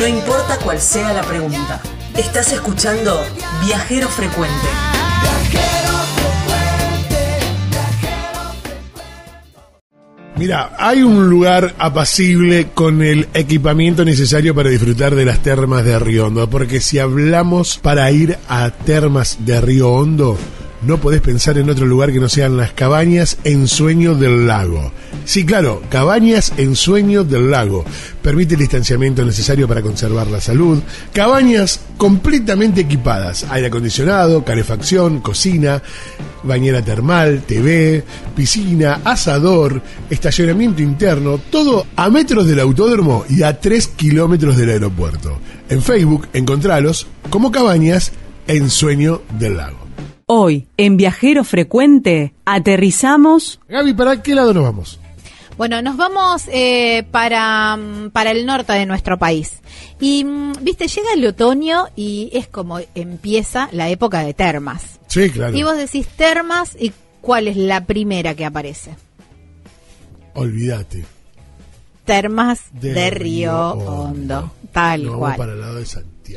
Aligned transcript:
No 0.00 0.08
importa 0.08 0.56
cuál 0.64 0.80
sea 0.80 1.12
la 1.12 1.20
pregunta. 1.20 1.78
Estás 2.16 2.54
escuchando 2.54 3.22
Viajero 3.66 4.08
Frecuente. 4.08 4.66
Mira, 10.36 10.74
hay 10.78 11.02
un 11.02 11.28
lugar 11.28 11.74
apacible 11.78 12.68
con 12.72 13.02
el 13.02 13.28
equipamiento 13.34 14.02
necesario 14.06 14.54
para 14.54 14.70
disfrutar 14.70 15.14
de 15.14 15.26
las 15.26 15.42
termas 15.42 15.84
de 15.84 15.98
Río 15.98 16.28
Hondo, 16.28 16.48
porque 16.48 16.80
si 16.80 16.98
hablamos 16.98 17.76
para 17.76 18.10
ir 18.10 18.38
a 18.48 18.70
termas 18.70 19.36
de 19.40 19.60
Río 19.60 19.90
Hondo, 19.90 20.38
no 20.82 20.98
podés 20.98 21.20
pensar 21.20 21.58
en 21.58 21.68
otro 21.68 21.86
lugar 21.86 22.12
que 22.12 22.20
no 22.20 22.28
sean 22.28 22.56
las 22.56 22.72
cabañas 22.72 23.36
en 23.44 23.68
sueño 23.68 24.14
del 24.14 24.46
lago. 24.46 24.92
Sí, 25.24 25.44
claro, 25.44 25.82
cabañas 25.90 26.52
en 26.56 26.74
sueño 26.74 27.22
del 27.24 27.50
lago. 27.50 27.84
Permite 28.22 28.54
el 28.54 28.60
distanciamiento 28.60 29.24
necesario 29.24 29.68
para 29.68 29.82
conservar 29.82 30.28
la 30.28 30.40
salud. 30.40 30.80
Cabañas 31.12 31.80
completamente 31.96 32.80
equipadas. 32.80 33.46
Aire 33.50 33.68
acondicionado, 33.68 34.44
calefacción, 34.44 35.20
cocina, 35.20 35.82
bañera 36.42 36.82
termal, 36.82 37.42
TV, 37.42 38.02
piscina, 38.34 39.00
asador, 39.04 39.82
estacionamiento 40.08 40.82
interno, 40.82 41.38
todo 41.50 41.86
a 41.96 42.08
metros 42.08 42.46
del 42.46 42.60
autódromo 42.60 43.24
y 43.28 43.42
a 43.42 43.60
3 43.60 43.88
kilómetros 43.88 44.56
del 44.56 44.70
aeropuerto. 44.70 45.38
En 45.68 45.82
Facebook 45.82 46.28
encontralos 46.32 47.06
como 47.28 47.52
cabañas 47.52 48.12
en 48.46 48.70
sueño 48.70 49.22
del 49.38 49.58
lago. 49.58 49.89
Hoy, 50.32 50.68
en 50.76 50.96
Viajero 50.96 51.42
Frecuente, 51.42 52.34
aterrizamos. 52.44 53.58
Gaby, 53.68 53.94
¿para 53.94 54.22
qué 54.22 54.36
lado 54.36 54.54
nos 54.54 54.62
vamos? 54.62 55.00
Bueno, 55.56 55.82
nos 55.82 55.96
vamos 55.96 56.44
eh, 56.52 57.04
para, 57.10 57.76
mm, 57.76 58.10
para 58.10 58.30
el 58.30 58.46
norte 58.46 58.72
de 58.74 58.86
nuestro 58.86 59.18
país. 59.18 59.58
Y, 59.98 60.22
mm, 60.22 60.52
viste, 60.62 60.86
llega 60.86 61.14
el 61.16 61.26
otoño 61.26 61.86
y 61.96 62.30
es 62.32 62.46
como 62.46 62.78
empieza 62.94 63.68
la 63.72 63.88
época 63.88 64.22
de 64.22 64.32
termas. 64.32 65.00
Sí, 65.08 65.30
claro. 65.30 65.56
Y 65.56 65.64
vos 65.64 65.76
decís 65.76 66.06
termas 66.06 66.76
y 66.78 66.92
¿cuál 67.20 67.48
es 67.48 67.56
la 67.56 67.84
primera 67.84 68.36
que 68.36 68.44
aparece? 68.44 68.94
Olvídate. 70.34 71.04
Termas 72.04 72.66
de, 72.70 73.10
Río 73.10 73.72
Hondo. 73.72 74.52
Tal 74.70 75.02
Nos 75.02 75.10
vamos 75.10 75.26
cual. 75.26 75.36
para 75.36 75.52
el 75.54 75.60
lado 75.60 75.74
de 75.74 75.86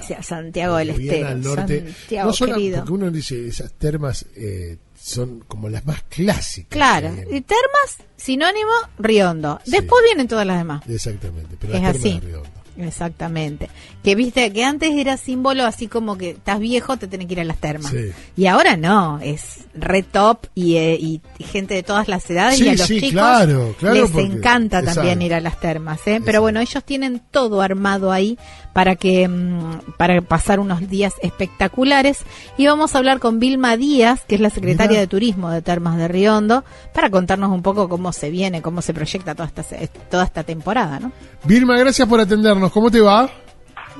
Santiago. 0.01 0.07
Sí, 0.07 0.13
a 0.13 0.23
Santiago 0.23 0.75
del 0.77 0.89
Estero. 0.91 1.27
al 1.27 1.41
norte. 1.41 1.79
Santiago, 1.93 2.27
no 2.27 2.33
solo 2.33 2.55
querido. 2.55 2.77
porque 2.79 2.91
uno 2.93 3.11
dice 3.11 3.47
esas 3.47 3.73
termas 3.73 4.25
eh, 4.35 4.77
son 4.99 5.39
como 5.47 5.69
las 5.69 5.85
más 5.85 6.03
clásicas. 6.03 6.69
Claro. 6.69 7.09
Y 7.31 7.41
termas, 7.41 7.97
sinónimo, 8.15 8.71
Riondo. 8.99 9.59
Sí. 9.65 9.71
Después 9.71 10.01
vienen 10.05 10.27
todas 10.27 10.45
las 10.47 10.57
demás. 10.57 10.83
Exactamente. 10.87 11.55
Pero 11.59 11.73
Es 11.73 11.81
las 11.81 11.91
termas 11.93 12.07
así. 12.11 12.19
de 12.19 12.25
Río 12.27 12.41
Hondo. 12.41 12.62
Exactamente. 12.77 13.69
Que 14.03 14.15
viste 14.15 14.51
que 14.51 14.63
antes 14.63 14.91
era 14.95 15.17
símbolo 15.17 15.65
así 15.65 15.87
como 15.87 16.17
que 16.17 16.31
estás 16.31 16.59
viejo, 16.59 16.97
te 16.97 17.07
tenés 17.07 17.27
que 17.27 17.33
ir 17.33 17.39
a 17.41 17.43
las 17.43 17.57
termas. 17.57 17.91
Sí. 17.91 18.11
Y 18.35 18.47
ahora 18.47 18.77
no, 18.77 19.19
es 19.21 19.65
re 19.75 20.03
top 20.03 20.47
y, 20.55 20.75
eh, 20.77 20.97
y 20.99 21.21
gente 21.43 21.73
de 21.75 21.83
todas 21.83 22.07
las 22.07 22.29
edades 22.29 22.57
Sí, 22.57 22.65
y 22.65 22.69
a 22.69 22.71
los 22.75 22.81
sí, 22.87 22.95
chicos 22.95 23.11
claro, 23.11 23.75
claro, 23.79 23.95
les 23.95 24.11
porque- 24.11 24.25
encanta 24.27 24.81
también 24.83 25.21
ir 25.21 25.33
a 25.33 25.39
las 25.39 25.59
termas. 25.59 25.99
¿eh? 26.07 26.21
Pero 26.25 26.41
bueno, 26.41 26.59
ellos 26.59 26.83
tienen 26.83 27.21
todo 27.31 27.61
armado 27.61 28.11
ahí 28.11 28.37
para 28.73 28.95
que 28.95 29.27
mm, 29.27 29.93
para 29.97 30.19
pasar 30.21 30.59
unos 30.59 30.89
días 30.89 31.13
espectaculares 31.21 32.19
y 32.57 32.65
vamos 32.65 32.95
a 32.95 32.97
hablar 32.97 33.19
con 33.19 33.39
Vilma 33.39 33.77
Díaz, 33.77 34.21
que 34.27 34.35
es 34.35 34.41
la 34.41 34.49
secretaria 34.49 34.99
de 34.99 35.07
Turismo 35.07 35.51
de 35.51 35.61
Termas 35.61 35.97
de 35.97 36.07
Riondo, 36.07 36.63
para 36.93 37.09
contarnos 37.09 37.51
un 37.51 37.61
poco 37.61 37.87
cómo 37.87 38.11
se 38.13 38.29
viene, 38.31 38.61
cómo 38.61 38.81
se 38.81 38.93
proyecta 38.93 39.35
toda 39.35 39.47
esta 39.47 39.63
toda 40.09 40.23
esta 40.23 40.43
temporada, 40.43 40.99
¿no? 40.99 41.11
Vilma, 41.45 41.77
gracias 41.77 42.07
por 42.07 42.19
atendernos. 42.19 42.62
¿Cómo 42.71 42.89
te 42.91 43.01
va? 43.01 43.29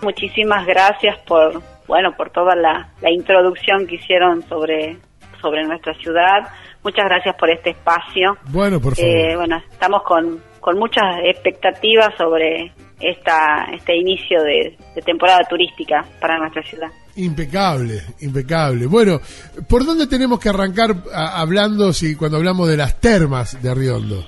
Muchísimas 0.01 0.65
gracias 0.65 1.17
por, 1.27 1.61
bueno, 1.87 2.15
por 2.17 2.29
toda 2.31 2.55
la, 2.55 2.89
la 3.01 3.11
introducción 3.11 3.85
que 3.87 3.95
hicieron 3.95 4.41
sobre, 4.49 4.97
sobre 5.41 5.63
nuestra 5.65 5.93
ciudad. 5.95 6.47
Muchas 6.83 7.05
gracias 7.05 7.35
por 7.39 7.49
este 7.49 7.69
espacio. 7.71 8.37
Bueno, 8.49 8.79
por 8.81 8.95
favor. 8.95 9.09
Eh, 9.11 9.35
bueno, 9.37 9.57
estamos 9.71 10.03
con, 10.03 10.41
con 10.59 10.77
muchas 10.77 11.03
expectativas 11.23 12.09
sobre 12.17 12.73
esta, 12.99 13.65
este 13.73 13.95
inicio 13.95 14.41
de, 14.43 14.77
de 14.95 15.01
temporada 15.01 15.39
turística 15.49 16.03
para 16.19 16.37
nuestra 16.37 16.61
ciudad. 16.63 16.87
Impecable, 17.15 18.01
impecable. 18.21 18.87
Bueno, 18.87 19.19
¿por 19.69 19.85
dónde 19.85 20.07
tenemos 20.07 20.39
que 20.39 20.49
arrancar 20.49 20.95
a- 21.13 21.39
hablando 21.39 21.93
si 21.93 22.15
cuando 22.15 22.37
hablamos 22.37 22.67
de 22.67 22.75
las 22.77 22.99
termas 22.99 23.61
de 23.61 23.73
Río 23.73 23.97
Hondo? 23.97 24.25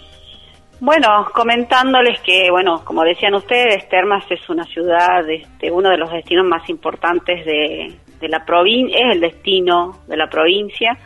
Bueno, 0.82 1.28
comentándoles 1.34 2.20
que, 2.22 2.50
bueno, 2.52 2.84
como 2.84 3.04
decían 3.04 3.34
ustedes, 3.34 3.88
Termas 3.88 4.26
es 4.30 4.48
una 4.50 4.64
ciudad, 4.66 5.28
este, 5.30 5.72
uno 5.72 5.90
de 5.90 5.98
los 5.98 6.12
destinos 6.12 6.46
más 6.46 6.70
importantes 6.70 7.46
de, 7.46 7.94
de 8.20 8.28
la 8.30 8.44
provincia, 8.46 8.98
es 9.00 9.16
el 9.16 9.22
destino 9.22 10.02
de 10.08 10.18
la 10.18 10.28
provincia, 10.28 10.98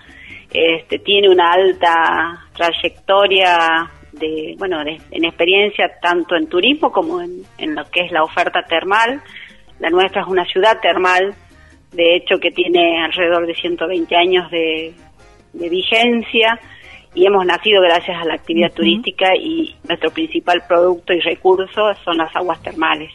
este, 0.51 0.97
tiene 0.99 1.29
una 1.29 1.51
alta 1.51 2.47
trayectoria 2.55 3.89
de, 4.13 4.55
bueno, 4.57 4.83
de- 4.83 4.99
en 5.11 5.25
experiencia 5.25 5.85
tanto 6.01 6.35
en 6.35 6.47
turismo 6.49 6.91
como 6.91 7.21
en, 7.21 7.43
en 7.59 7.75
lo 7.75 7.85
que 7.85 8.01
es 8.01 8.11
la 8.11 8.23
oferta 8.23 8.63
termal. 8.63 9.21
La 9.79 9.91
nuestra 9.91 10.21
es 10.23 10.27
una 10.27 10.45
ciudad 10.45 10.79
termal, 10.81 11.35
de 11.91 12.15
hecho 12.15 12.39
que 12.39 12.49
tiene 12.49 13.03
alrededor 13.03 13.45
de 13.45 13.53
120 13.53 14.15
años 14.15 14.49
de, 14.49 14.93
de 15.53 15.69
vigencia 15.69 16.59
y 17.13 17.25
hemos 17.25 17.45
nacido 17.45 17.81
gracias 17.81 18.21
a 18.21 18.25
la 18.25 18.35
actividad 18.35 18.71
turística 18.71 19.35
y 19.35 19.75
nuestro 19.87 20.11
principal 20.11 20.63
producto 20.67 21.13
y 21.13 21.19
recurso 21.19 21.93
son 22.03 22.17
las 22.17 22.35
aguas 22.35 22.61
termales. 22.61 23.11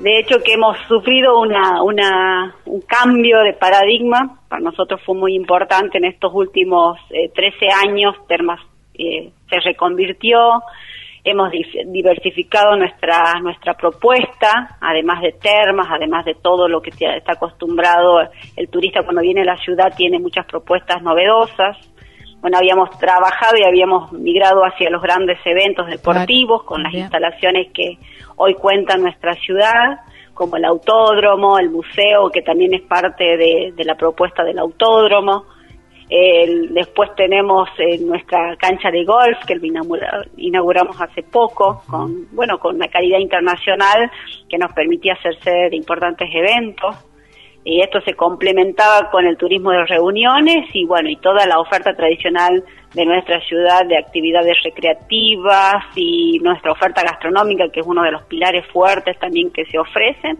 De 0.00 0.18
hecho 0.18 0.40
que 0.44 0.52
hemos 0.52 0.78
sufrido 0.86 1.40
una, 1.40 1.82
una, 1.82 2.54
un 2.66 2.80
cambio 2.82 3.40
de 3.40 3.54
paradigma, 3.54 4.38
para 4.48 4.62
nosotros 4.62 5.00
fue 5.04 5.16
muy 5.16 5.34
importante 5.34 5.98
en 5.98 6.04
estos 6.04 6.32
últimos 6.32 6.98
eh, 7.10 7.30
13 7.34 7.66
años, 7.84 8.14
Termas 8.28 8.60
eh, 8.94 9.30
se 9.50 9.60
reconvirtió, 9.60 10.62
hemos 11.24 11.50
diversificado 11.86 12.76
nuestra 12.76 13.40
nuestra 13.42 13.74
propuesta, 13.74 14.78
además 14.80 15.20
de 15.20 15.32
termas, 15.32 15.88
además 15.90 16.24
de 16.24 16.34
todo 16.34 16.68
lo 16.68 16.80
que 16.80 16.90
está 16.90 17.32
acostumbrado 17.32 18.20
el 18.56 18.68
turista 18.68 19.02
cuando 19.02 19.22
viene 19.22 19.42
a 19.42 19.46
la 19.46 19.56
ciudad, 19.56 19.94
tiene 19.96 20.18
muchas 20.18 20.46
propuestas 20.46 21.02
novedosas. 21.02 21.76
Bueno, 22.40 22.58
habíamos 22.58 22.90
trabajado 22.98 23.56
y 23.58 23.64
habíamos 23.64 24.12
migrado 24.12 24.62
hacia 24.64 24.90
los 24.90 25.02
grandes 25.02 25.38
eventos 25.44 25.86
deportivos 25.88 26.62
con 26.62 26.82
las 26.82 26.92
instalaciones 27.00 27.68
que 27.72 27.98
hoy 28.36 28.54
cuenta 28.54 28.96
nuestra 28.96 29.34
ciudad, 29.34 30.00
como 30.34 30.56
el 30.56 30.64
autódromo, 30.64 31.58
el 31.58 31.68
museo, 31.70 32.30
que 32.32 32.42
también 32.42 32.74
es 32.74 32.82
parte 32.82 33.24
de, 33.36 33.72
de 33.74 33.84
la 33.84 33.96
propuesta 33.96 34.44
del 34.44 34.58
autódromo. 34.60 35.44
El- 36.08 36.72
después 36.72 37.10
tenemos 37.16 37.68
eh, 37.78 37.98
nuestra 38.00 38.56
cancha 38.56 38.90
de 38.90 39.04
golf 39.04 39.36
que 39.46 39.54
inaugura- 39.54 40.24
inauguramos 40.36 40.98
hace 41.00 41.22
poco, 41.22 41.82
con 41.90 42.28
bueno 42.32 42.58
con 42.58 42.76
una 42.76 42.88
calidad 42.88 43.18
internacional 43.18 44.10
que 44.48 44.56
nos 44.58 44.72
permitía 44.72 45.14
hacerse 45.14 45.50
de 45.70 45.76
importantes 45.76 46.28
eventos 46.32 46.96
y 47.70 47.82
esto 47.82 48.00
se 48.00 48.14
complementaba 48.14 49.10
con 49.10 49.26
el 49.26 49.36
turismo 49.36 49.70
de 49.70 49.84
reuniones 49.84 50.68
y 50.72 50.86
bueno 50.86 51.10
y 51.10 51.16
toda 51.16 51.46
la 51.46 51.60
oferta 51.60 51.92
tradicional 51.92 52.64
de 52.94 53.04
nuestra 53.04 53.40
ciudad 53.42 53.84
de 53.86 53.98
actividades 53.98 54.56
recreativas 54.64 55.84
y 55.94 56.38
nuestra 56.38 56.72
oferta 56.72 57.02
gastronómica 57.02 57.68
que 57.70 57.80
es 57.80 57.86
uno 57.86 58.02
de 58.02 58.12
los 58.12 58.22
pilares 58.22 58.66
fuertes 58.72 59.18
también 59.18 59.50
que 59.50 59.66
se 59.66 59.78
ofrecen 59.78 60.38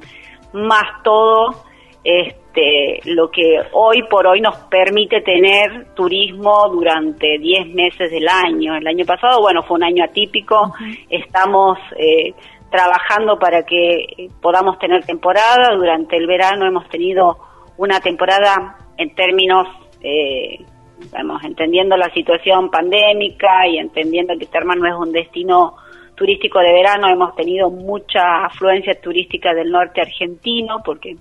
más 0.55 1.03
todo 1.05 1.65
este 2.03 3.01
lo 3.05 3.31
que 3.31 3.61
hoy 3.73 4.05
por 4.09 4.27
hoy 4.27 4.41
nos 4.41 4.57
permite 4.71 5.21
tener 5.21 5.93
turismo 5.95 6.67
durante 6.71 7.39
10 7.39 7.69
meses 7.75 8.11
del 8.11 8.27
año. 8.27 8.75
El 8.75 8.87
año 8.87 9.05
pasado, 9.05 9.41
bueno, 9.41 9.63
fue 9.63 9.77
un 9.77 9.85
año 9.85 10.05
atípico, 10.05 10.73
estamos 11.09 11.79
eh, 11.97 12.33
trabajando 12.71 13.39
para 13.39 13.65
que 13.65 14.05
eh, 14.17 14.29
podamos 14.41 14.79
tener 14.79 15.05
temporada. 15.05 15.75
Durante 15.77 16.17
el 16.17 16.27
verano 16.27 16.67
hemos 16.67 16.89
tenido 16.89 17.39
una 17.77 18.01
temporada 18.01 18.77
en 18.97 19.15
términos, 19.15 19.69
eh, 20.03 20.65
vamos, 21.13 21.43
entendiendo 21.45 21.97
la 21.97 22.13
situación 22.13 22.71
pandémica 22.71 23.67
y 23.67 23.79
entendiendo 23.79 24.35
que 24.39 24.47
Termas 24.47 24.77
no 24.77 24.89
es 24.89 24.95
un 24.95 25.13
destino 25.13 25.77
turístico 26.15 26.59
de 26.59 26.73
verano, 26.73 27.09
hemos 27.09 27.35
tenido 27.37 27.71
mucha 27.71 28.45
afluencia 28.47 29.01
turística 29.01 29.55
del 29.55 29.71
norte 29.71 30.01
argentino 30.01 30.83
porque 30.85 31.17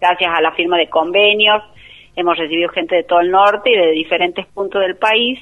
gracias 0.00 0.30
a 0.32 0.40
la 0.40 0.52
firma 0.52 0.78
de 0.78 0.88
convenios 0.88 1.62
hemos 2.14 2.38
recibido 2.38 2.68
gente 2.68 2.94
de 2.94 3.02
todo 3.02 3.20
el 3.20 3.30
norte 3.32 3.70
y 3.72 3.76
de 3.76 3.90
diferentes 3.90 4.46
puntos 4.46 4.80
del 4.80 4.96
país 4.96 5.40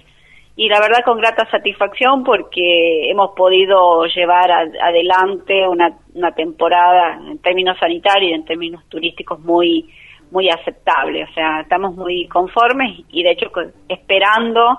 y 0.54 0.68
la 0.68 0.80
verdad 0.80 1.04
con 1.04 1.18
grata 1.18 1.48
satisfacción 1.50 2.24
porque 2.24 3.10
hemos 3.10 3.30
podido 3.34 4.04
llevar 4.06 4.50
adelante 4.50 5.66
una, 5.66 5.96
una 6.14 6.32
temporada 6.32 7.18
en 7.26 7.38
términos 7.38 7.78
sanitarios 7.78 8.30
y 8.30 8.34
en 8.34 8.44
términos 8.44 8.84
turísticos 8.88 9.40
muy 9.40 9.88
muy 10.30 10.48
aceptable, 10.48 11.24
o 11.24 11.32
sea, 11.34 11.60
estamos 11.60 11.94
muy 11.94 12.26
conformes 12.26 13.00
y 13.10 13.22
de 13.22 13.32
hecho 13.32 13.50
esperando 13.86 14.78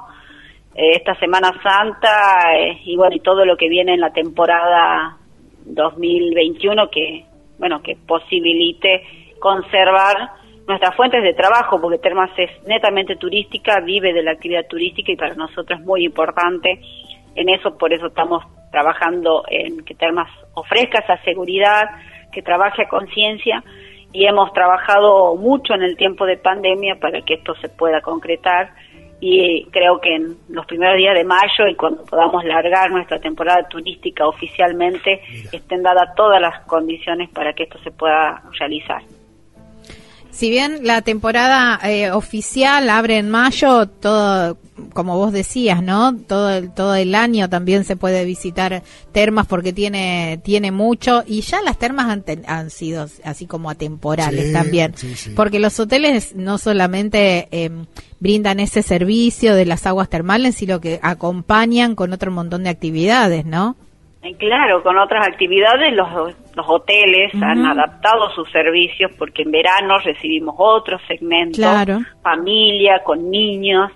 eh, 0.74 0.96
esta 0.96 1.14
Semana 1.20 1.52
Santa 1.62 2.58
eh, 2.58 2.82
y 2.86 2.96
bueno, 2.98 3.16
y 3.16 3.20
todo 3.20 3.46
lo 3.46 3.56
que 3.56 3.70
viene 3.70 3.94
en 3.94 4.00
la 4.00 4.12
temporada 4.12 5.18
2021 5.66 6.90
que, 6.90 7.26
bueno, 7.60 7.84
que 7.84 7.96
posibilite 8.08 9.04
conservar 9.40 10.32
nuestras 10.68 10.96
fuentes 10.96 11.24
de 11.24 11.34
trabajo, 11.34 11.80
porque 11.80 11.98
Termas 11.98 12.32
es 12.38 12.50
netamente 12.66 13.16
turística, 13.16 13.80
vive 13.82 14.14
de 14.14 14.24
la 14.24 14.32
actividad 14.32 14.66
turística 14.68 15.12
y 15.12 15.16
para 15.16 15.36
nosotros 15.36 15.80
es 15.80 15.86
muy 15.86 16.06
importante. 16.06 16.80
En 17.36 17.50
eso, 17.50 17.78
por 17.78 17.92
eso 17.94 18.08
estamos 18.08 18.44
trabajando 18.72 19.44
en 19.50 19.84
que 19.84 19.96
Termas 19.96 20.30
ofrezca 20.54 21.00
esa 21.00 21.22
seguridad, 21.24 21.84
que 22.32 22.42
trabaje 22.42 22.84
a 22.84 22.90
conciencia. 22.90 23.64
Y 24.12 24.26
hemos 24.26 24.54
trabajado 24.54 25.36
mucho 25.36 25.74
en 25.74 25.82
el 25.82 25.98
tiempo 25.98 26.26
de 26.26 26.38
pandemia 26.38 26.96
para 27.00 27.22
que 27.22 27.36
esto 27.36 27.56
se 27.56 27.68
pueda 27.70 28.02
concretar. 28.02 28.70
Y 29.20 29.66
creo 29.72 30.00
que 30.00 30.16
en 30.16 30.38
los 30.50 30.66
primeros 30.66 30.98
días 30.98 31.16
de 31.16 31.24
mayo 31.24 31.68
y 31.68 31.76
cuando 31.76 32.04
podamos 32.06 32.44
largar 32.44 32.92
nuestra 32.92 33.20
temporada 33.20 33.68
turística 33.68 34.28
oficialmente 34.28 35.22
estén 35.52 35.82
dadas 35.82 36.14
todas 36.16 36.42
las 36.42 36.60
condiciones 36.66 37.30
para 37.30 37.54
que 37.54 37.64
esto 37.64 37.80
se 37.80 37.92
pueda 37.92 38.44
realizar. 38.60 39.02
Si 40.34 40.50
bien 40.50 40.80
la 40.82 41.04
temporada 41.04 41.80
eh, 41.84 42.10
oficial 42.10 42.90
abre 42.90 43.20
en 43.20 43.30
mayo, 43.30 43.88
todo, 43.88 44.58
como 44.92 45.16
vos 45.16 45.32
decías, 45.32 45.84
¿no? 45.84 46.18
Todo 46.28 46.50
el, 46.50 46.74
todo 46.74 46.96
el 46.96 47.14
año 47.14 47.50
también 47.50 47.84
se 47.84 47.96
puede 47.96 48.26
visitar 48.26 48.82
termas 49.12 49.46
porque 49.46 49.74
tiene, 49.74 50.40
tiene 50.44 50.72
mucho 50.72 51.24
y 51.28 51.42
ya 51.42 51.62
las 51.62 51.78
termas 51.78 52.10
han, 52.10 52.24
han 52.48 52.72
sido 52.72 53.06
así 53.24 53.46
como 53.46 53.70
atemporales 53.70 54.52
también. 54.52 54.96
Porque 55.36 55.60
los 55.60 55.80
hoteles 55.80 56.36
no 56.36 56.58
solamente 56.58 57.48
em, 57.52 57.86
brindan 58.20 58.60
ese 58.60 58.82
servicio 58.82 59.54
de 59.54 59.68
las 59.68 59.86
aguas 59.86 60.10
termales, 60.10 60.56
sino 60.56 60.82
que 60.82 61.00
acompañan 61.04 61.94
con 61.94 62.12
otro 62.12 62.32
montón 62.32 62.64
de 62.64 62.72
actividades, 62.72 63.46
¿no? 63.46 63.76
Eh, 64.24 64.36
claro, 64.38 64.82
con 64.82 64.98
otras 64.98 65.28
actividades 65.28 65.94
los, 65.94 66.34
los 66.56 66.66
hoteles 66.68 67.34
han 67.42 67.66
adaptado 67.66 68.30
sus 68.32 68.50
servicios 68.52 69.12
porque 69.18 69.42
en 69.44 69.52
verano 69.52 69.98
recibimos 70.04 70.56
otros 70.58 71.02
segmentos, 71.08 71.66
familia, 72.22 73.02
con 73.04 73.30
niños, 73.30 73.92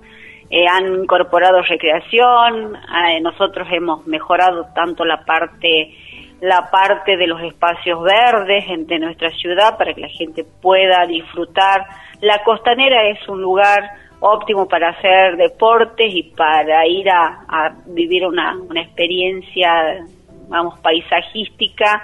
eh, 0.50 0.66
han 0.68 1.02
incorporado 1.04 1.62
recreación, 1.62 2.76
eh, 2.76 3.22
nosotros 3.22 3.68
hemos 3.72 4.08
mejorado 4.08 4.68
tanto 4.74 5.06
la 5.06 5.24
parte 5.26 5.94
la 6.40 6.70
parte 6.72 7.18
de 7.18 7.26
los 7.26 7.42
espacios 7.42 8.00
verdes 8.04 8.66
de 8.88 9.00
nuestra 9.00 9.32
ciudad 9.32 9.76
para 9.76 9.96
que 9.96 10.02
la 10.02 10.10
gente 10.10 10.46
pueda 10.62 11.04
disfrutar. 11.08 11.84
La 12.22 12.44
costanera 12.44 13.10
es 13.10 13.28
un 13.28 13.42
lugar 13.42 13.80
óptimo 14.20 14.68
para 14.68 14.90
hacer 14.90 15.36
deportes 15.36 16.14
y 16.14 16.32
para 16.36 16.86
ir 16.86 17.10
a, 17.10 17.44
a 17.48 17.76
vivir 17.88 18.24
una, 18.24 18.56
una 18.56 18.82
experiencia 18.82 20.06
vamos, 20.48 20.80
paisajística 20.80 22.04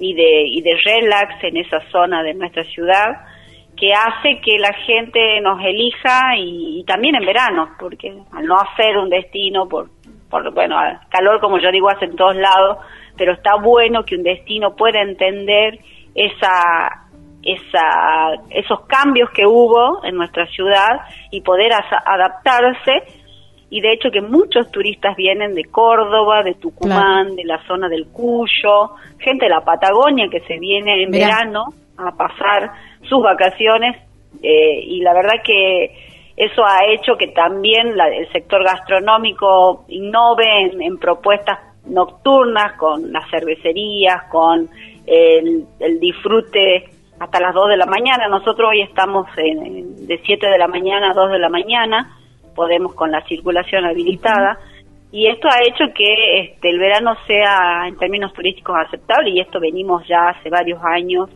y 0.00 0.14
de, 0.14 0.42
y 0.48 0.62
de 0.62 0.74
relax 0.84 1.44
en 1.44 1.58
esa 1.58 1.80
zona 1.90 2.22
de 2.22 2.34
nuestra 2.34 2.64
ciudad 2.64 3.20
que 3.76 3.92
hace 3.94 4.40
que 4.42 4.58
la 4.58 4.72
gente 4.74 5.40
nos 5.40 5.58
elija 5.64 6.36
y, 6.36 6.84
también 6.86 7.14
en 7.14 7.24
verano, 7.24 7.70
porque 7.78 8.12
al 8.32 8.44
no 8.44 8.56
hacer 8.56 8.98
un 8.98 9.08
destino 9.08 9.68
por, 9.68 9.88
por, 10.28 10.52
bueno, 10.52 10.76
calor 11.08 11.40
como 11.40 11.58
yo 11.58 11.70
digo 11.70 11.88
hace 11.88 12.04
en 12.04 12.16
todos 12.16 12.36
lados, 12.36 12.78
pero 13.16 13.32
está 13.32 13.56
bueno 13.56 14.04
que 14.04 14.16
un 14.16 14.22
destino 14.22 14.76
pueda 14.76 15.00
entender 15.00 15.78
esa, 16.14 17.06
esa, 17.42 18.34
esos 18.50 18.80
cambios 18.86 19.30
que 19.30 19.46
hubo 19.46 20.04
en 20.04 20.16
nuestra 20.16 20.46
ciudad 20.46 21.00
y 21.30 21.40
poder 21.40 21.72
adaptarse 21.72 23.19
y 23.70 23.80
de 23.80 23.92
hecho 23.92 24.10
que 24.10 24.20
muchos 24.20 24.70
turistas 24.72 25.16
vienen 25.16 25.54
de 25.54 25.64
Córdoba, 25.64 26.42
de 26.42 26.54
Tucumán, 26.54 27.36
de 27.36 27.44
la 27.44 27.64
zona 27.66 27.88
del 27.88 28.08
Cuyo, 28.08 28.96
gente 29.18 29.46
de 29.46 29.50
la 29.50 29.64
Patagonia 29.64 30.28
que 30.28 30.40
se 30.40 30.58
viene 30.58 31.04
en 31.04 31.10
verano 31.12 31.66
a 31.96 32.10
pasar 32.16 32.72
sus 33.08 33.22
vacaciones 33.22 33.96
eh, 34.42 34.80
y 34.82 35.00
la 35.02 35.14
verdad 35.14 35.34
que 35.44 35.92
eso 36.36 36.64
ha 36.64 36.86
hecho 36.92 37.16
que 37.16 37.28
también 37.28 37.94
el 38.00 38.32
sector 38.32 38.64
gastronómico 38.64 39.84
innove 39.88 40.72
en, 40.80 40.98
propuestas 40.98 41.58
nocturnas 41.86 42.72
con 42.76 43.12
las 43.12 43.30
cervecerías, 43.30 44.24
con 44.30 44.68
el, 45.06 45.66
disfrute 46.00 46.84
hasta 47.20 47.40
las 47.40 47.54
2 47.54 47.68
de 47.68 47.76
la 47.76 47.86
mañana. 47.86 48.26
Nosotros 48.28 48.70
hoy 48.70 48.80
estamos 48.80 49.26
de 49.36 50.20
7 50.24 50.46
de 50.46 50.58
la 50.58 50.66
mañana 50.66 51.10
a 51.10 51.14
2 51.14 51.32
de 51.32 51.38
la 51.38 51.50
mañana 51.50 52.19
podemos 52.54 52.94
con 52.94 53.10
la 53.10 53.24
circulación 53.26 53.84
habilitada. 53.84 54.58
Y 55.12 55.26
esto 55.26 55.48
ha 55.48 55.62
hecho 55.66 55.92
que 55.94 56.40
este, 56.40 56.70
el 56.70 56.78
verano 56.78 57.14
sea 57.26 57.88
en 57.88 57.96
términos 57.96 58.32
turísticos 58.32 58.76
aceptable 58.86 59.30
y 59.30 59.40
esto 59.40 59.58
venimos 59.58 60.06
ya 60.06 60.28
hace 60.28 60.50
varios 60.50 60.80
años. 60.84 61.30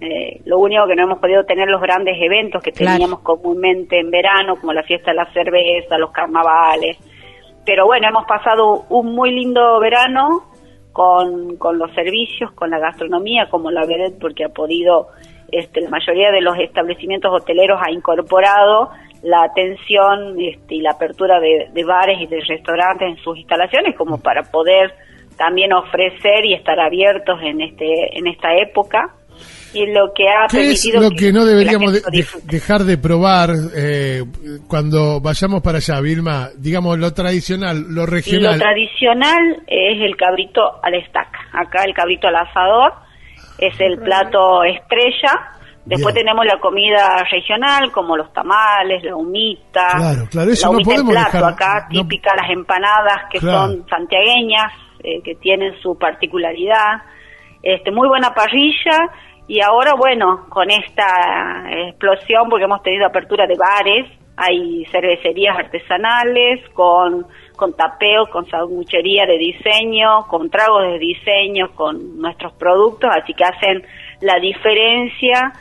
Eh, 0.00 0.40
lo 0.44 0.58
único 0.58 0.86
que 0.86 0.96
no 0.96 1.04
hemos 1.04 1.18
podido 1.20 1.44
tener 1.44 1.68
los 1.68 1.80
grandes 1.80 2.16
eventos 2.20 2.62
que 2.62 2.72
teníamos 2.72 3.20
comúnmente 3.20 4.00
en 4.00 4.10
verano, 4.10 4.56
como 4.56 4.72
la 4.72 4.82
fiesta 4.82 5.12
de 5.12 5.16
la 5.18 5.32
cerveza, 5.32 5.96
los 5.98 6.10
carnavales. 6.10 6.98
Pero 7.64 7.86
bueno, 7.86 8.08
hemos 8.08 8.26
pasado 8.26 8.84
un 8.90 9.14
muy 9.14 9.30
lindo 9.30 9.78
verano 9.80 10.44
con, 10.92 11.56
con 11.56 11.78
los 11.78 11.92
servicios, 11.92 12.52
con 12.52 12.70
la 12.70 12.78
gastronomía, 12.78 13.48
como 13.48 13.70
la 13.70 13.86
Vedet, 13.86 14.18
porque 14.18 14.44
ha 14.44 14.48
podido, 14.48 15.08
este, 15.50 15.80
la 15.80 15.90
mayoría 15.90 16.30
de 16.30 16.40
los 16.40 16.58
establecimientos 16.58 17.32
hoteleros 17.32 17.80
ha 17.82 17.90
incorporado 17.90 18.90
la 19.24 19.44
atención 19.44 20.38
este, 20.38 20.76
y 20.76 20.80
la 20.80 20.90
apertura 20.90 21.40
de, 21.40 21.84
bares 21.84 22.20
y 22.20 22.26
de 22.26 22.40
restaurantes 22.46 23.08
en 23.08 23.16
sus 23.24 23.38
instalaciones 23.38 23.96
como 23.96 24.18
para 24.18 24.42
poder 24.42 24.92
también 25.36 25.72
ofrecer 25.72 26.44
y 26.44 26.54
estar 26.54 26.78
abiertos 26.78 27.40
en 27.42 27.60
este 27.62 28.16
en 28.16 28.26
esta 28.26 28.54
época 28.54 29.14
y 29.72 29.86
lo 29.86 30.12
que 30.14 30.28
ha 30.28 30.46
¿Qué 30.48 30.70
es 30.70 30.94
lo 30.94 31.10
que, 31.10 31.32
no 31.32 31.44
deberíamos 31.44 32.00
dejar 32.44 32.82
de 32.82 32.96
probar 32.96 33.50
eh, 33.74 34.22
cuando 34.68 35.20
vayamos 35.20 35.62
para 35.62 35.78
allá, 35.78 36.00
Vilma? 36.00 36.50
Digamos 36.56 36.96
lo 36.98 37.12
tradicional, 37.12 37.82
lo 37.88 38.06
regional. 38.06 38.52
Lo 38.52 38.64
tradicional 38.64 39.62
es 39.66 40.00
el 40.00 40.16
cabrito 40.16 40.60
al 40.80 40.94
estaca. 40.94 41.40
Acá 41.52 41.82
el 41.84 41.92
cabrito 41.92 42.28
al 42.28 42.36
asador 42.36 42.92
es 43.58 43.74
el 43.80 43.98
plato 43.98 44.62
estrella 44.62 45.54
Después 45.84 46.14
tenemos 46.14 46.46
la 46.46 46.58
comida 46.60 47.24
regional, 47.30 47.92
como 47.92 48.16
los 48.16 48.32
tamales, 48.32 49.02
la 49.04 49.16
humita. 49.16 49.88
Claro, 49.96 50.22
claro, 50.30 50.50
eso 50.50 50.66
la 50.66 50.70
humita 50.70 50.90
no 50.90 51.02
podemos 51.04 51.30
plato 51.30 51.46
acá, 51.46 51.86
típica 51.90 52.30
las 52.34 52.50
empanadas 52.50 53.28
que 53.30 53.38
son 53.38 53.86
santiagueñas, 53.88 54.72
eh, 55.02 55.20
que 55.22 55.34
tienen 55.34 55.78
su 55.82 55.98
particularidad. 55.98 57.02
Este, 57.62 57.90
muy 57.90 58.08
buena 58.08 58.30
parrilla 58.32 59.10
y 59.46 59.60
ahora, 59.60 59.92
bueno, 59.94 60.46
con 60.48 60.70
esta 60.70 61.64
explosión, 61.88 62.48
porque 62.48 62.64
hemos 62.64 62.82
tenido 62.82 63.06
apertura 63.06 63.46
de 63.46 63.54
bares, 63.54 64.06
hay 64.36 64.84
cervecerías 64.86 65.56
artesanales 65.56 66.66
con, 66.70 67.26
con 67.56 67.74
tapeo, 67.74 68.26
con 68.32 68.46
sanguchería 68.48 69.26
de 69.26 69.38
diseño, 69.38 70.26
con 70.28 70.48
tragos 70.48 70.82
de 70.84 70.98
diseño, 70.98 71.72
con 71.74 72.18
nuestros 72.18 72.54
productos, 72.54 73.10
así 73.12 73.34
que 73.34 73.44
hacen 73.44 73.84
la 74.22 74.40
diferencia 74.40 75.52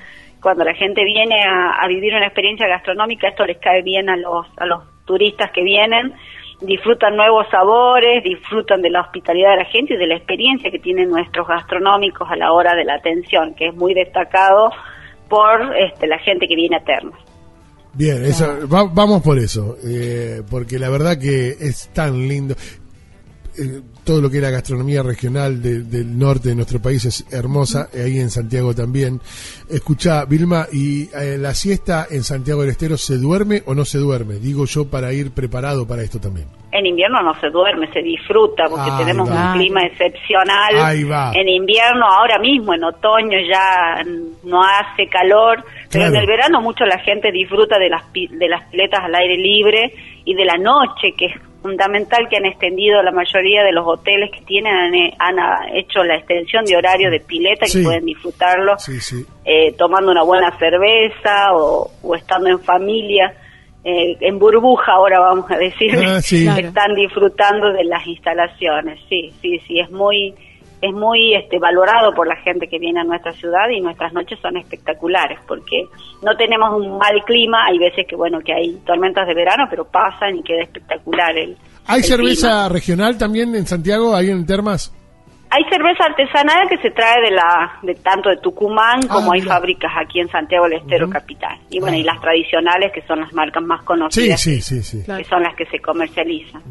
cuando 0.43 0.65
la 0.65 0.75
gente 0.75 1.03
viene 1.05 1.41
a, 1.43 1.87
vivir 1.87 2.13
una 2.13 2.25
experiencia 2.25 2.67
gastronómica, 2.67 3.29
esto 3.29 3.45
les 3.45 3.57
cae 3.57 3.81
bien 3.81 4.09
a 4.09 4.17
los, 4.17 4.45
a 4.57 4.65
los 4.65 4.83
turistas 5.05 5.51
que 5.51 5.63
vienen, 5.63 6.13
disfrutan 6.61 7.15
nuevos 7.15 7.47
sabores, 7.49 8.23
disfrutan 8.23 8.81
de 8.81 8.89
la 8.89 9.01
hospitalidad 9.01 9.51
de 9.51 9.57
la 9.63 9.65
gente 9.65 9.93
y 9.93 9.97
de 9.97 10.07
la 10.07 10.15
experiencia 10.15 10.69
que 10.69 10.79
tienen 10.79 11.09
nuestros 11.09 11.47
gastronómicos 11.47 12.29
a 12.29 12.35
la 12.35 12.51
hora 12.51 12.75
de 12.75 12.83
la 12.83 12.95
atención, 12.95 13.55
que 13.55 13.67
es 13.67 13.75
muy 13.75 13.93
destacado 13.93 14.69
por 15.29 15.75
este, 15.77 16.07
la 16.07 16.19
gente 16.19 16.45
que 16.47 16.55
viene 16.55 16.75
a 16.75 16.83
Termas. 16.83 17.19
Bien, 17.95 18.23
vamos 18.69 19.21
por 19.21 19.37
eso, 19.37 19.77
eh, 19.85 20.41
porque 20.49 20.79
la 20.79 20.89
verdad 20.89 21.17
que 21.17 21.49
es 21.49 21.89
tan 21.93 22.27
lindo. 22.27 22.55
Eh, 23.57 23.81
todo 24.03 24.19
lo 24.19 24.29
que 24.29 24.39
era 24.39 24.49
gastronomía 24.49 25.03
regional 25.03 25.61
del 25.61 26.17
norte 26.17 26.49
de 26.49 26.55
nuestro 26.55 26.81
país 26.81 27.05
es 27.05 27.25
hermosa, 27.31 27.87
ahí 27.93 28.19
en 28.19 28.29
Santiago 28.29 28.73
también. 28.73 29.21
Escucha, 29.69 30.25
Vilma, 30.25 30.65
¿y 30.73 31.03
eh, 31.15 31.37
la 31.37 31.53
siesta 31.53 32.07
en 32.09 32.23
Santiago 32.23 32.61
del 32.61 32.71
Estero 32.71 32.97
se 32.97 33.17
duerme 33.17 33.61
o 33.65 33.75
no 33.75 33.85
se 33.85 33.99
duerme? 33.99 34.35
Digo 34.35 34.65
yo 34.65 34.89
para 34.89 35.13
ir 35.13 35.31
preparado 35.31 35.87
para 35.87 36.01
esto 36.01 36.19
también. 36.19 36.47
En 36.71 36.85
invierno 36.87 37.21
no 37.21 37.39
se 37.39 37.49
duerme, 37.49 37.87
se 37.93 38.01
disfruta 38.01 38.63
porque 38.67 38.89
tenemos 38.97 39.29
un 39.29 39.53
clima 39.53 39.81
excepcional. 39.83 40.75
Ahí 40.75 41.03
va. 41.03 41.31
En 41.33 41.47
invierno, 41.47 42.05
ahora 42.07 42.39
mismo, 42.39 42.73
en 42.73 42.83
otoño 42.83 43.37
ya 43.47 44.03
no 44.43 44.63
hace 44.63 45.07
calor, 45.07 45.63
pero 45.91 46.07
en 46.07 46.15
el 46.15 46.25
verano 46.25 46.61
mucho 46.61 46.83
la 46.85 46.97
gente 46.99 47.31
disfruta 47.31 47.77
de 47.77 47.89
las, 47.89 48.11
de 48.11 48.49
las 48.49 48.67
piletas 48.69 49.01
al 49.03 49.13
aire 49.13 49.37
libre 49.37 49.93
y 50.25 50.33
de 50.33 50.45
la 50.45 50.57
noche, 50.57 51.13
que 51.15 51.27
es 51.27 51.33
fundamental 51.63 52.27
que 52.29 52.35
han 52.37 52.45
extendido 52.45 53.01
la 53.01 53.11
mayoría 53.11 53.63
de 53.63 53.71
los 53.71 53.87
hoteles 53.87 54.29
que 54.31 54.41
tienen, 54.41 55.13
han, 55.17 55.35
hecho 55.73 56.03
la 56.03 56.17
extensión 56.17 56.65
de 56.65 56.75
horario 56.75 57.09
de 57.09 57.21
pileta 57.21 57.65
que 57.65 57.81
pueden 57.81 58.05
disfrutarlo 58.05 58.75
eh, 59.45 59.71
tomando 59.77 60.11
una 60.11 60.23
buena 60.23 60.55
cerveza 60.59 61.53
o, 61.53 62.15
estando 62.15 62.49
en 62.49 62.59
familia. 62.59 63.33
Eh, 63.85 64.17
en 64.21 64.39
burbuja 64.39 64.93
ahora 64.93 65.19
vamos 65.19 65.49
a 65.49 65.57
decir, 65.57 65.97
ah, 66.05 66.17
están 66.57 66.95
disfrutando 66.95 67.71
de 67.71 67.85
las 67.85 68.05
instalaciones. 68.05 68.99
Sí, 69.09 69.33
sí, 69.41 69.59
sí, 69.65 69.79
es 69.79 69.89
muy 69.89 70.35
es 70.87 70.93
muy 70.93 71.33
este, 71.35 71.59
valorado 71.59 72.13
por 72.13 72.27
la 72.27 72.35
gente 72.37 72.67
que 72.67 72.77
viene 72.79 72.99
a 72.99 73.03
nuestra 73.03 73.31
ciudad 73.33 73.69
y 73.69 73.79
nuestras 73.81 74.11
noches 74.13 74.37
son 74.41 74.57
espectaculares 74.57 75.39
porque 75.47 75.85
no 76.21 76.35
tenemos 76.35 76.69
un 76.75 76.97
mal 76.97 77.23
clima, 77.25 77.65
hay 77.67 77.77
veces 77.79 78.05
que 78.07 78.15
bueno 78.15 78.39
que 78.41 78.53
hay 78.53 78.75
tormentas 78.85 79.27
de 79.27 79.33
verano, 79.33 79.65
pero 79.69 79.85
pasan 79.85 80.37
y 80.37 80.43
queda 80.43 80.61
espectacular 80.63 81.37
el 81.37 81.57
¿Hay 81.87 81.99
el 81.99 82.03
cerveza 82.05 82.47
clima. 82.47 82.69
regional 82.69 83.17
también 83.17 83.55
en 83.55 83.65
Santiago, 83.65 84.15
ahí 84.15 84.29
en 84.29 84.45
Termas? 84.45 84.93
Hay 85.55 85.63
cerveza 85.69 86.05
artesanal 86.05 86.67
que 86.67 86.77
se 86.79 86.89
trae 86.89 87.21
de 87.21 87.29
la 87.29 87.77
de 87.83 87.93
tanto 87.95 88.29
de 88.29 88.37
Tucumán 88.37 89.01
como 89.07 89.33
hay 89.33 89.41
Ah, 89.41 89.45
fábricas 89.49 89.91
aquí 90.03 90.19
en 90.19 90.27
Santiago 90.29 90.65
del 90.67 90.79
Estero 90.79 91.07
capital. 91.09 91.59
Y 91.69 91.79
bueno, 91.79 91.95
Ah. 91.95 91.99
y 91.99 92.03
las 92.03 92.19
tradicionales 92.19 92.91
que 92.91 93.03
son 93.03 93.19
las 93.19 93.31
marcas 93.33 93.61
más 93.61 93.83
conocidas 93.83 94.41
sí, 94.41 94.59
sí, 94.61 94.81
sí. 94.81 95.03
Claro. 95.03 95.21
que 95.21 95.29
son 95.29 95.43
las 95.43 95.55
que 95.55 95.65
se 95.67 95.79
comercializan. 95.79 96.61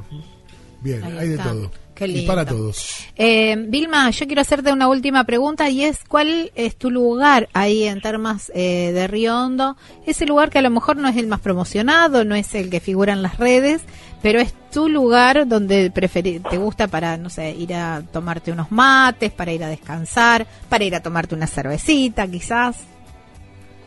Bien, 0.81 1.01
Ahí 1.05 1.17
hay 1.19 1.29
de 1.29 1.39
todo. 1.39 1.71
Qué 2.07 2.19
y 2.19 2.27
para 2.27 2.45
todos. 2.45 3.07
Eh, 3.17 3.57
Vilma, 3.69 4.11
yo 4.11 4.27
quiero 4.27 4.41
hacerte 4.41 4.73
una 4.73 4.89
última 4.89 5.25
pregunta 5.25 5.69
y 5.69 5.85
es, 5.85 6.05
¿cuál 6.05 6.51
es 6.55 6.77
tu 6.77 6.91
lugar 6.91 7.49
ahí 7.53 7.85
en 7.85 8.01
Termas 8.01 8.51
eh, 8.55 8.91
de 8.93 9.07
Río 9.07 9.39
Hondo? 9.39 9.77
Ese 10.07 10.27
lugar 10.27 10.51
que 10.51 10.59
a 10.59 10.63
lo 10.63 10.71
mejor 10.71 10.97
no 10.97 11.09
es 11.09 11.17
el 11.17 11.27
más 11.27 11.41
promocionado, 11.41 12.25
no 12.25 12.35
es 12.35 12.55
el 12.55 12.71
que 12.71 12.81
figura 12.81 13.13
en 13.13 13.23
las 13.23 13.39
redes, 13.39 13.85
pero 14.23 14.41
es 14.41 14.55
tu 14.73 14.89
lugar 14.89 15.47
donde 15.47 15.91
te 15.91 16.59
gusta 16.59 16.89
para, 16.89 17.17
no 17.17 17.29
sé, 17.29 17.51
ir 17.51 17.75
a 17.75 18.03
tomarte 18.13 18.53
unos 18.53 18.71
mates, 18.71 19.31
para 19.31 19.53
ir 19.53 19.63
a 19.63 19.69
descansar, 19.69 20.47
para 20.69 20.85
ir 20.85 20.95
a 20.95 21.03
tomarte 21.03 21.35
una 21.35 21.47
cervecita 21.47 22.27
quizás. 22.27 22.85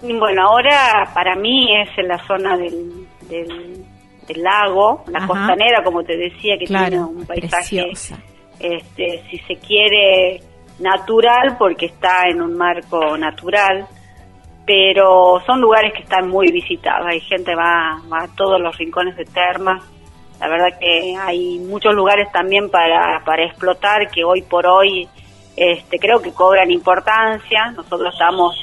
Bueno, 0.01 0.43
ahora 0.43 1.09
para 1.13 1.35
mí 1.35 1.67
es 1.81 1.89
en 1.97 2.07
la 2.07 2.27
zona 2.27 2.57
del, 2.57 3.07
del, 3.29 3.85
del 4.27 4.43
lago, 4.43 5.03
la 5.07 5.19
Ajá. 5.19 5.27
costanera, 5.27 5.83
como 5.83 6.03
te 6.03 6.17
decía, 6.17 6.57
que 6.57 6.65
tiene 6.65 6.99
un 6.99 7.25
paisaje, 7.25 7.83
preciosa. 7.83 8.17
este, 8.59 9.23
si 9.29 9.37
se 9.39 9.55
quiere, 9.57 10.41
natural, 10.79 11.55
porque 11.57 11.87
está 11.87 12.23
en 12.29 12.41
un 12.41 12.57
marco 12.57 13.17
natural, 13.17 13.87
pero 14.65 15.39
son 15.45 15.61
lugares 15.61 15.93
que 15.93 16.03
están 16.03 16.27
muy 16.27 16.51
visitados. 16.51 17.07
Hay 17.07 17.21
gente 17.21 17.55
va, 17.55 18.01
va 18.11 18.23
a 18.23 18.35
todos 18.35 18.59
los 18.59 18.75
rincones 18.77 19.15
de 19.15 19.25
Termas. 19.25 19.83
La 20.39 20.49
verdad 20.49 20.77
que 20.79 21.15
hay 21.17 21.59
muchos 21.59 21.93
lugares 21.93 22.29
también 22.31 22.69
para, 22.69 23.23
para 23.23 23.45
explotar 23.45 24.09
que 24.11 24.23
hoy 24.25 24.41
por 24.41 24.65
hoy 24.67 25.07
este, 25.55 25.97
creo 25.97 26.21
que 26.21 26.33
cobran 26.33 26.71
importancia. 26.71 27.71
Nosotros 27.75 28.13
estamos 28.13 28.55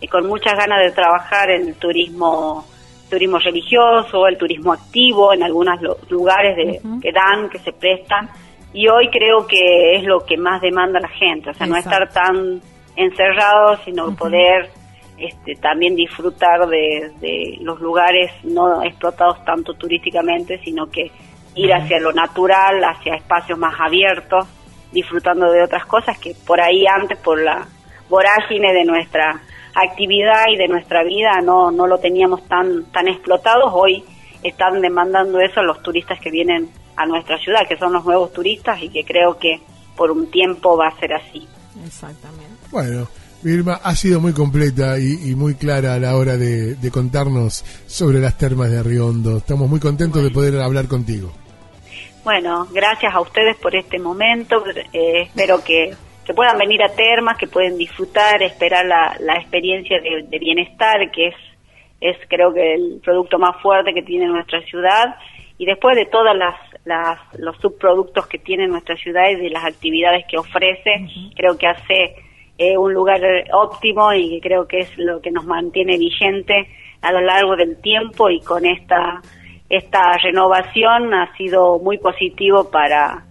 eh, 0.00 0.08
con 0.08 0.26
muchas 0.26 0.54
ganas 0.54 0.80
de 0.80 0.92
trabajar 0.92 1.50
en 1.50 1.68
el 1.68 1.74
turismo 1.74 2.64
turismo 3.10 3.38
religioso, 3.38 4.26
el 4.26 4.38
turismo 4.38 4.72
activo 4.72 5.32
en 5.34 5.42
algunos 5.42 5.78
lugares 6.08 6.56
de, 6.56 6.80
que 7.02 7.12
dan, 7.12 7.50
que 7.50 7.58
se 7.58 7.72
prestan. 7.72 8.30
Y 8.72 8.88
hoy 8.88 9.08
creo 9.10 9.46
que 9.46 9.96
es 9.96 10.04
lo 10.04 10.20
que 10.24 10.36
más 10.36 10.62
demanda 10.62 11.00
la 11.00 11.08
gente, 11.08 11.50
o 11.50 11.54
sea, 11.54 11.66
no 11.66 11.76
estar 11.76 12.08
tan 12.10 12.60
encerrados, 12.96 13.80
sino 13.84 14.14
poder 14.14 14.70
este, 15.18 15.54
también 15.56 15.96
disfrutar 15.96 16.66
de, 16.68 17.10
de 17.20 17.58
los 17.60 17.80
lugares 17.80 18.30
no 18.44 18.82
explotados 18.82 19.44
tanto 19.44 19.74
turísticamente, 19.74 20.58
sino 20.64 20.86
que 20.86 21.10
ir 21.56 21.72
hacia 21.72 21.98
lo 21.98 22.12
natural, 22.12 22.82
hacia 22.84 23.16
espacios 23.16 23.58
más 23.58 23.74
abiertos, 23.78 24.46
disfrutando 24.92 25.50
de 25.50 25.62
otras 25.62 25.84
cosas 25.86 26.18
que 26.18 26.34
por 26.46 26.60
ahí 26.60 26.84
antes, 26.86 27.18
por 27.18 27.40
la 27.40 27.66
vorágine 28.08 28.72
de 28.72 28.84
nuestra 28.84 29.40
actividad 29.74 30.44
y 30.52 30.56
de 30.56 30.68
nuestra 30.68 31.02
vida, 31.04 31.40
no, 31.42 31.70
no 31.70 31.86
lo 31.86 31.98
teníamos 31.98 32.46
tan, 32.48 32.84
tan 32.92 33.08
explotados. 33.08 33.70
Hoy 33.74 34.04
están 34.42 34.80
demandando 34.80 35.40
eso 35.40 35.62
los 35.62 35.82
turistas 35.82 36.18
que 36.20 36.30
vienen 36.30 36.70
a 36.96 37.06
nuestra 37.06 37.38
ciudad, 37.38 37.66
que 37.68 37.76
son 37.78 37.92
los 37.92 38.04
nuevos 38.04 38.32
turistas 38.32 38.82
y 38.82 38.88
que 38.88 39.04
creo 39.04 39.38
que 39.38 39.60
por 39.96 40.10
un 40.10 40.30
tiempo 40.30 40.76
va 40.76 40.88
a 40.88 40.98
ser 40.98 41.14
así. 41.14 41.46
Exactamente. 41.84 42.46
Bueno, 42.70 43.08
Vilma, 43.42 43.80
ha 43.82 43.94
sido 43.94 44.20
muy 44.20 44.32
completa 44.32 44.98
y, 44.98 45.30
y 45.30 45.34
muy 45.34 45.54
clara 45.54 45.94
a 45.94 45.98
la 45.98 46.16
hora 46.16 46.36
de, 46.36 46.74
de 46.74 46.90
contarnos 46.90 47.64
sobre 47.86 48.20
las 48.20 48.36
termas 48.36 48.70
de 48.70 48.82
Riondo. 48.82 49.38
Estamos 49.38 49.68
muy 49.68 49.80
contentos 49.80 50.22
de 50.22 50.30
poder 50.30 50.60
hablar 50.60 50.88
contigo. 50.88 51.32
Bueno, 52.22 52.66
gracias 52.70 53.14
a 53.14 53.20
ustedes 53.20 53.56
por 53.56 53.74
este 53.74 53.98
momento. 53.98 54.62
Eh, 54.92 55.22
espero 55.22 55.64
que, 55.64 55.94
que 56.30 56.34
puedan 56.34 56.58
venir 56.58 56.80
a 56.80 56.94
Termas, 56.94 57.36
que 57.36 57.48
pueden 57.48 57.76
disfrutar, 57.76 58.40
esperar 58.40 58.86
la, 58.86 59.16
la 59.18 59.34
experiencia 59.34 60.00
de, 60.00 60.22
de 60.28 60.38
bienestar, 60.38 61.10
que 61.10 61.26
es, 61.26 61.34
es 62.00 62.16
creo 62.28 62.54
que 62.54 62.74
el 62.74 63.00
producto 63.02 63.36
más 63.36 63.60
fuerte 63.60 63.92
que 63.92 64.02
tiene 64.02 64.26
nuestra 64.26 64.60
ciudad. 64.62 65.16
Y 65.58 65.66
después 65.66 65.96
de 65.96 66.06
todas 66.06 66.36
las, 66.36 66.54
las 66.84 67.18
los 67.36 67.56
subproductos 67.56 68.28
que 68.28 68.38
tiene 68.38 68.68
nuestra 68.68 68.94
ciudad 68.94 69.28
y 69.28 69.42
de 69.42 69.50
las 69.50 69.64
actividades 69.64 70.24
que 70.30 70.38
ofrece, 70.38 71.08
creo 71.34 71.58
que 71.58 71.66
hace 71.66 72.14
eh, 72.58 72.78
un 72.78 72.94
lugar 72.94 73.20
óptimo 73.52 74.12
y 74.12 74.30
que 74.30 74.40
creo 74.40 74.68
que 74.68 74.78
es 74.78 74.98
lo 74.98 75.20
que 75.20 75.32
nos 75.32 75.44
mantiene 75.46 75.98
vigente 75.98 76.68
a 77.02 77.10
lo 77.10 77.22
largo 77.22 77.56
del 77.56 77.80
tiempo 77.80 78.30
y 78.30 78.40
con 78.40 78.64
esta 78.64 79.20
esta 79.68 80.16
renovación 80.22 81.12
ha 81.12 81.36
sido 81.36 81.80
muy 81.80 81.98
positivo 81.98 82.70
para, 82.70 83.24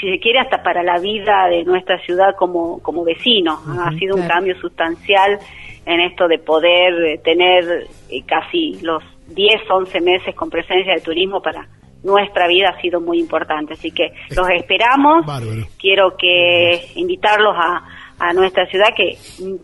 si 0.00 0.10
se 0.10 0.18
quiere, 0.18 0.40
hasta 0.40 0.62
para 0.62 0.82
la 0.82 0.98
vida 0.98 1.48
de 1.48 1.64
nuestra 1.64 1.98
ciudad 2.00 2.34
como, 2.36 2.82
como 2.82 3.04
vecino. 3.04 3.58
ha 3.80 3.90
sido 3.92 4.16
un 4.16 4.26
cambio 4.26 4.58
sustancial 4.60 5.38
en 5.84 6.00
esto 6.00 6.28
de 6.28 6.38
poder 6.38 6.94
eh, 7.04 7.18
tener 7.18 7.86
eh, 8.10 8.22
casi 8.26 8.78
los 8.82 9.02
10, 9.28 9.62
11 9.70 10.00
meses 10.00 10.34
con 10.34 10.50
presencia 10.50 10.94
de 10.94 11.00
turismo 11.00 11.40
para 11.40 11.68
nuestra 12.02 12.46
vida 12.46 12.70
ha 12.76 12.80
sido 12.80 13.00
muy 13.00 13.18
importante. 13.18 13.74
Así 13.74 13.90
que 13.90 14.12
los 14.34 14.48
esperamos. 14.50 15.26
Bárbaro. 15.26 15.62
Quiero 15.78 16.16
que 16.16 16.88
invitarlos 16.94 17.54
a, 17.56 17.84
a 18.18 18.32
nuestra 18.32 18.66
ciudad 18.66 18.94
que 18.96 19.16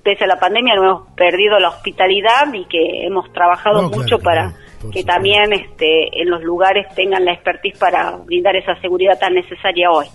pese 0.03 0.25
a 0.25 0.27
la 0.27 0.39
pandemia 0.39 0.75
no 0.75 0.85
hemos 0.85 1.09
perdido 1.15 1.59
la 1.59 1.69
hospitalidad 1.71 2.53
y 2.53 2.65
que 2.67 3.07
hemos 3.07 3.33
trabajado 3.33 3.83
No, 3.83 3.91
mucho 3.91 4.19
para 4.19 4.53
que 4.91 5.05
también 5.05 5.53
este, 5.53 6.21
en 6.21 6.31
los 6.31 6.43
lugares 6.43 6.87
tengan 6.95 7.25
la 7.25 7.33
expertise 7.33 7.79
para 7.79 8.17
brindar 8.17 8.57
esa 8.57 8.75
seguridad 8.81 9.19
tan 9.19 9.35
necesaria 9.35 9.91
hoy. 9.91 10.07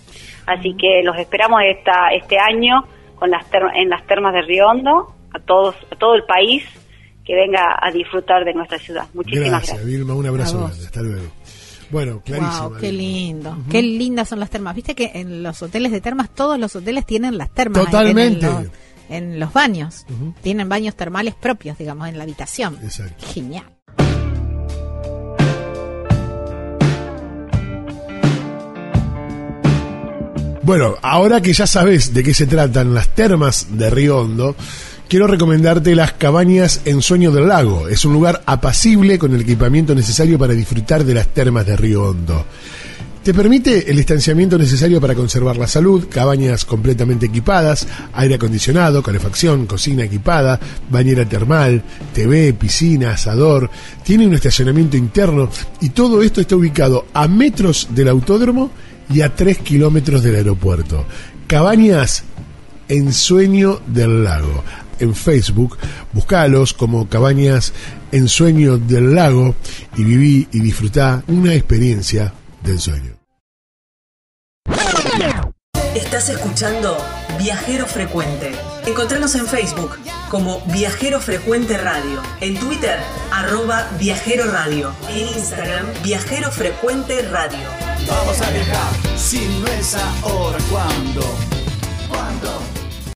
Así 0.46 0.76
que 0.80 1.02
los 1.04 1.18
esperamos 1.18 1.62
esta, 1.66 2.10
este 2.14 2.38
año 2.40 2.84
con 3.16 3.30
las 3.30 3.50
ter- 3.50 3.62
en 3.76 3.90
las 3.90 4.06
termas 4.08 4.34
de 4.34 4.42
Río 4.42 4.68
Hondo, 4.68 5.14
a 5.34 5.40
todos, 5.40 5.76
a 5.92 5.96
todo 5.96 6.16
el 6.16 6.24
país 6.24 6.64
que 7.26 7.36
venga 7.36 7.78
a 7.82 7.92
disfrutar 7.92 8.46
de 8.46 8.54
nuestra 8.54 8.78
ciudad. 8.80 9.06
Muchísimas 9.14 9.50
Gracias, 9.50 9.78
gracias. 9.78 9.86
Vilma. 9.86 10.14
Un 10.16 10.26
abrazo 10.28 10.60
grande. 10.60 10.86
Hasta 10.86 11.02
luego. 11.02 11.28
Bueno, 11.90 12.22
clarísimo. 12.24 12.70
Wow, 12.70 12.78
qué 12.80 12.92
lindo. 12.92 13.58
Qué 13.70 13.82
lindas 13.82 14.28
son 14.30 14.40
las 14.40 14.50
termas. 14.50 14.76
Viste 14.76 14.94
que 14.96 15.12
en 15.14 15.42
los 15.44 15.62
hoteles 15.62 15.92
de 15.92 16.02
termas, 16.02 16.30
todos 16.34 16.60
los 16.60 16.76
hoteles 16.76 17.06
tienen 17.06 17.38
las 17.38 17.50
termas. 17.54 17.86
Totalmente. 17.86 18.46
En, 18.46 18.54
los, 18.54 18.72
en 19.10 19.40
los 19.40 19.54
baños. 19.54 20.06
Tienen 20.42 20.70
baños 20.70 20.96
termales 20.96 21.34
propios, 21.36 21.78
digamos, 21.78 22.08
en 22.10 22.18
la 22.18 22.24
habitación. 22.24 22.78
Exacto. 22.84 23.26
Genial. 23.28 23.64
Bueno, 30.68 30.98
ahora 31.02 31.42
que 31.42 31.54
ya 31.54 31.66
sabes 31.66 32.14
de 32.14 32.24
qué 32.24 32.34
se 32.34 32.46
tratan 32.46 32.94
las 32.94 33.16
termas 33.16 33.68
de 33.78 33.90
Río 33.90 34.18
Hondo, 34.18 34.54
quiero 35.08 35.26
recomendarte 35.26 35.96
las 35.96 36.12
cabañas 36.12 36.82
en 36.84 37.02
Sueño 37.02 37.32
del 37.32 37.48
Lago. 37.48 37.88
Es 37.88 38.04
un 38.04 38.12
lugar 38.12 38.44
apacible 38.46 39.18
con 39.18 39.34
el 39.34 39.40
equipamiento 39.40 39.96
necesario 39.96 40.38
para 40.38 40.54
disfrutar 40.54 41.06
de 41.06 41.14
las 41.14 41.30
termas 41.30 41.66
de 41.66 41.78
Río 41.78 42.10
Hondo. 42.10 42.46
Te 43.24 43.34
permite 43.34 43.90
el 43.90 43.98
estanciamiento 43.98 44.58
necesario 44.58 45.00
para 45.00 45.16
conservar 45.16 45.56
la 45.56 45.68
salud, 45.68 46.10
cabañas 46.10 46.66
completamente 46.66 47.28
equipadas, 47.28 47.88
aire 48.12 48.36
acondicionado, 48.36 49.02
calefacción, 49.02 49.68
cocina 49.68 50.04
equipada, 50.04 50.60
bañera 50.90 51.24
termal, 51.24 51.82
TV, 52.14 52.52
piscina, 52.52 53.12
asador, 53.12 53.70
tiene 54.04 54.28
un 54.28 54.34
estacionamiento 54.34 54.98
interno 54.98 55.50
y 55.80 55.92
todo 55.92 56.22
esto 56.22 56.42
está 56.42 56.58
ubicado 56.58 57.06
a 57.14 57.30
metros 57.30 57.88
del 57.92 58.10
autódromo 58.10 58.70
y 59.10 59.22
a 59.22 59.36
3 59.36 59.60
kilómetros 59.60 60.24
del 60.24 60.36
aeropuerto. 60.36 61.06
Cabañas 61.48 62.24
en 62.88 63.14
Sueño 63.14 63.82
del 63.88 64.24
Lago. 64.24 64.64
En 65.00 65.14
Facebook, 65.14 65.78
buscalos 66.12 66.74
como 66.74 67.08
Cabañas 67.08 67.74
en 68.12 68.28
Sueño 68.28 68.78
del 68.78 69.14
Lago 69.14 69.56
y 69.96 70.04
viví 70.04 70.48
y 70.52 70.60
disfrutá 70.60 71.24
una 71.28 71.54
experiencia 71.54 72.34
del 72.64 72.80
sueño. 72.80 73.18
Estás 75.96 76.30
escuchando 76.30 76.98
Viajero 77.40 77.86
Frecuente. 77.86 78.52
Encontranos 78.86 79.36
en 79.36 79.48
Facebook 79.48 79.98
como 80.30 80.62
Viajero 80.68 81.20
Frecuente 81.20 81.78
Radio, 81.78 82.22
en 82.42 82.58
Twitter 82.60 82.98
arroba 83.32 83.88
Viajero 84.00 84.52
Radio, 84.52 84.94
en 85.10 85.28
Instagram 85.28 85.86
Viajero 86.04 86.52
Frecuente 86.52 87.22
Radio. 87.30 87.87
Vamos 88.08 88.42
a 88.42 88.50
viajar, 88.52 89.18
si 89.18 89.46
no 89.60 89.68
es 89.68 89.96
ahora, 89.96 90.58
¿cuándo? 90.70 91.22
¿Cuándo? 92.08 92.77